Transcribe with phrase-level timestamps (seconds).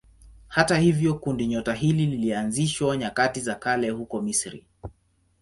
[0.47, 4.65] Hata hivyo kundinyota hili lilianzishwa nyakati za kale huko Misri.